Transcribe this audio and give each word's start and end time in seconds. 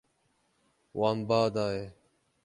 Wan 0.99 1.17
ba 1.27 1.39
daye. 1.55 1.85